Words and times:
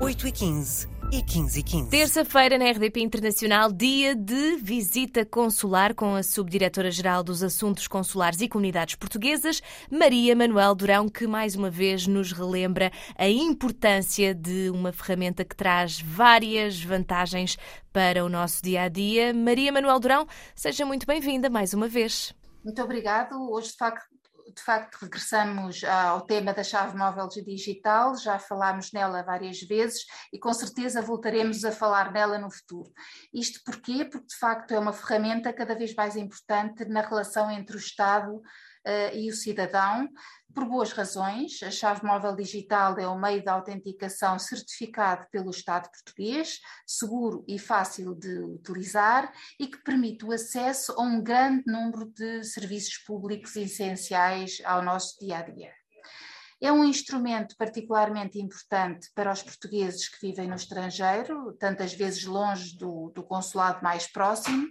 8h15 0.00 0.88
e 1.10 1.20
15 1.20 1.58
e 1.58 1.62
15. 1.64 1.90
Terça-feira 1.90 2.56
na 2.56 2.70
RDP 2.70 3.00
Internacional, 3.00 3.72
dia 3.72 4.14
de 4.14 4.54
visita 4.54 5.26
consular 5.26 5.92
com 5.92 6.14
a 6.14 6.22
Subdiretora-Geral 6.22 7.24
dos 7.24 7.42
Assuntos 7.42 7.88
Consulares 7.88 8.40
e 8.40 8.48
Comunidades 8.48 8.94
Portuguesas, 8.94 9.60
Maria 9.90 10.36
Manuel 10.36 10.76
Durão, 10.76 11.08
que 11.08 11.26
mais 11.26 11.56
uma 11.56 11.68
vez 11.68 12.06
nos 12.06 12.30
relembra 12.30 12.92
a 13.16 13.28
importância 13.28 14.32
de 14.32 14.70
uma 14.70 14.92
ferramenta 14.92 15.44
que 15.44 15.56
traz 15.56 16.00
várias 16.00 16.80
vantagens 16.80 17.58
para 17.92 18.24
o 18.24 18.28
nosso 18.28 18.62
dia 18.62 18.82
a 18.82 18.88
dia. 18.88 19.34
Maria 19.34 19.72
Manuel 19.72 19.98
Durão, 19.98 20.28
seja 20.54 20.86
muito 20.86 21.08
bem-vinda 21.08 21.50
mais 21.50 21.74
uma 21.74 21.88
vez. 21.88 22.32
Muito 22.64 22.80
obrigado. 22.80 23.34
Hoje, 23.50 23.72
de 23.72 23.76
facto, 23.76 24.17
de 24.58 24.64
facto, 24.64 24.98
regressamos 25.00 25.84
ao 25.84 26.20
tema 26.22 26.52
da 26.52 26.64
chave 26.64 26.96
móvel 26.96 27.28
digital, 27.28 28.16
já 28.16 28.38
falámos 28.38 28.92
nela 28.92 29.22
várias 29.22 29.60
vezes 29.60 30.04
e 30.32 30.38
com 30.38 30.52
certeza 30.52 31.00
voltaremos 31.00 31.64
a 31.64 31.70
falar 31.70 32.12
nela 32.12 32.38
no 32.38 32.50
futuro. 32.50 32.92
Isto 33.32 33.60
porquê? 33.64 34.04
Porque 34.04 34.26
de 34.26 34.36
facto 34.36 34.72
é 34.72 34.78
uma 34.78 34.92
ferramenta 34.92 35.52
cada 35.52 35.74
vez 35.74 35.94
mais 35.94 36.16
importante 36.16 36.84
na 36.86 37.00
relação 37.00 37.50
entre 37.50 37.76
o 37.76 37.78
Estado 37.78 38.42
uh, 38.86 39.16
e 39.16 39.30
o 39.30 39.34
cidadão, 39.34 40.08
por 40.54 40.64
boas 40.64 40.92
razões. 40.92 41.62
A 41.62 41.70
chave 41.70 42.04
móvel 42.04 42.34
digital 42.34 42.98
é 42.98 43.06
o 43.06 43.18
meio 43.18 43.42
de 43.42 43.48
autenticação 43.48 44.38
certificado 44.38 45.26
pelo 45.30 45.50
Estado 45.50 45.88
português, 45.90 46.60
seguro 46.86 47.44
e 47.46 47.58
fácil 47.58 48.14
de 48.14 48.40
utilizar 48.40 49.32
e 49.58 49.66
que 49.66 49.82
permite 49.82 50.24
o 50.24 50.32
acesso 50.32 50.92
a 50.92 51.02
um 51.02 51.22
grande 51.22 51.64
número 51.66 52.06
de 52.06 52.42
serviços 52.44 52.98
públicos 52.98 53.54
essenciais 53.56 54.60
ao 54.64 54.82
nosso 54.82 55.18
dia 55.20 55.38
a 55.38 55.42
dia. 55.42 55.72
É 56.60 56.72
um 56.72 56.82
instrumento 56.82 57.54
particularmente 57.56 58.40
importante 58.40 59.08
para 59.14 59.30
os 59.30 59.42
portugueses 59.44 60.08
que 60.08 60.26
vivem 60.26 60.48
no 60.48 60.56
estrangeiro, 60.56 61.52
tantas 61.52 61.94
vezes 61.94 62.24
longe 62.24 62.76
do, 62.76 63.12
do 63.14 63.22
consulado 63.22 63.80
mais 63.80 64.08
próximo, 64.08 64.66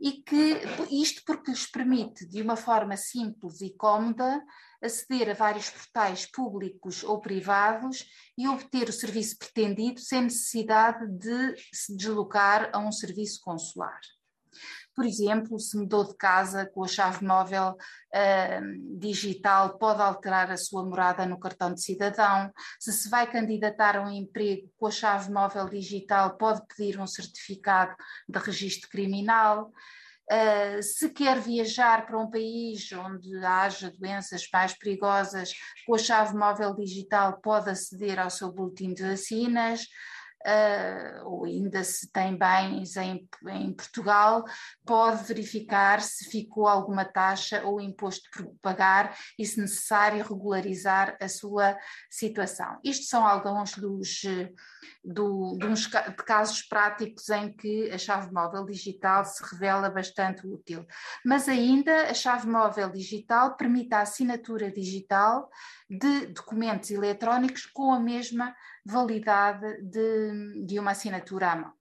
e 0.00 0.22
que 0.22 0.60
isto 0.90 1.22
porque 1.26 1.50
lhes 1.50 1.66
permite, 1.66 2.26
de 2.26 2.40
uma 2.40 2.56
forma 2.56 2.96
simples 2.96 3.60
e 3.60 3.70
cómoda, 3.70 4.42
aceder 4.82 5.30
a 5.30 5.34
vários 5.34 5.70
portais 5.70 6.26
públicos 6.26 7.02
ou 7.02 7.20
privados 7.20 8.06
e 8.36 8.46
obter 8.46 8.88
o 8.88 8.92
serviço 8.92 9.36
pretendido 9.38 10.00
sem 10.00 10.22
necessidade 10.22 11.06
de 11.18 11.54
se 11.72 11.96
deslocar 11.96 12.70
a 12.72 12.78
um 12.78 12.92
serviço 12.92 13.40
consular. 13.42 14.00
Por 14.94 15.04
exemplo, 15.04 15.58
se 15.58 15.76
mudou 15.78 16.04
de 16.04 16.16
casa 16.16 16.66
com 16.66 16.84
a 16.84 16.88
chave 16.88 17.24
móvel 17.24 17.76
uh, 17.76 18.98
digital, 18.98 19.78
pode 19.78 20.02
alterar 20.02 20.50
a 20.50 20.56
sua 20.56 20.84
morada 20.84 21.24
no 21.24 21.38
cartão 21.38 21.72
de 21.72 21.80
cidadão. 21.80 22.52
Se 22.80 22.92
se 22.92 23.08
vai 23.08 23.30
candidatar 23.30 23.96
a 23.96 24.02
um 24.02 24.10
emprego 24.10 24.68
com 24.76 24.86
a 24.86 24.90
chave 24.90 25.30
móvel 25.30 25.68
digital, 25.68 26.36
pode 26.36 26.62
pedir 26.66 27.00
um 27.00 27.06
certificado 27.06 27.94
de 28.28 28.38
registro 28.38 28.90
criminal. 28.90 29.70
Uh, 30.30 30.82
se 30.82 31.08
quer 31.10 31.40
viajar 31.40 32.04
para 32.04 32.18
um 32.18 32.28
país 32.28 32.90
onde 32.92 33.34
haja 33.44 33.90
doenças 33.90 34.46
mais 34.52 34.76
perigosas, 34.76 35.52
com 35.86 35.94
a 35.94 35.98
chave 35.98 36.36
móvel 36.36 36.74
digital 36.74 37.40
pode 37.40 37.70
aceder 37.70 38.18
ao 38.18 38.28
seu 38.28 38.52
boletim 38.52 38.92
de 38.92 39.02
vacinas 39.02 39.86
uh, 40.46 41.28
ou 41.28 41.44
ainda 41.44 41.82
se 41.84 42.10
tem 42.10 42.36
bens 42.36 42.96
em, 42.96 43.28
em 43.48 43.72
Portugal, 43.72 44.44
pode 44.84 45.24
verificar 45.24 46.00
se 46.00 46.30
ficou 46.30 46.66
alguma 46.66 47.04
taxa 47.04 47.62
ou 47.64 47.80
imposto 47.80 48.28
por 48.30 48.46
pagar 48.60 49.16
e, 49.38 49.44
se 49.44 49.60
necessário, 49.60 50.24
regularizar 50.24 51.16
a 51.20 51.28
sua 51.28 51.76
situação. 52.10 52.78
Isto 52.84 53.06
são 53.06 53.26
alguns 53.26 53.72
dos, 53.72 54.22
do, 55.04 55.56
de, 55.58 55.66
uns, 55.66 55.86
de 55.86 56.24
casos 56.24 56.62
práticos 56.62 57.28
em 57.30 57.52
que 57.52 57.90
a 57.90 57.98
chave 57.98 58.32
móvel 58.32 58.64
digital 58.64 59.24
se 59.24 59.42
revela 59.52 59.90
bastante 59.90 60.46
útil. 60.46 60.86
Mas 61.24 61.48
ainda 61.48 62.10
a 62.10 62.14
chave 62.14 62.46
móvel 62.46 62.90
digital 62.90 63.56
permite 63.56 63.94
a 63.94 64.02
assinatura 64.02 64.70
digital 64.70 65.48
de 65.88 66.26
documentos 66.26 66.90
eletrónicos 66.90 67.64
com 67.66 67.92
a 67.92 68.00
mesma 68.00 68.54
validade 68.84 69.82
de, 69.82 70.27
de 70.66 70.78
uma 70.78 70.92
assinatura 70.92 71.52
à 71.52 71.56
mão. 71.56 71.72